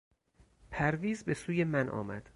[0.71, 2.29] پرویز به سوی من آمد.